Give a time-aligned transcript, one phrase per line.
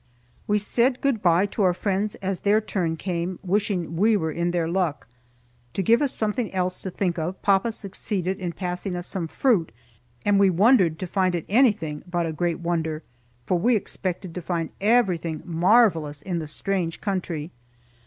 [0.47, 4.49] We said good bye to our friends as their turn came, wishing we were in
[4.49, 5.07] their luck.
[5.75, 9.71] To give us something else to think of, papa succeeded in passing us some fruit;
[10.25, 13.03] and we wondered to find it anything but a great wonder,
[13.45, 17.51] for we expected to find everything marvellous in the strange country.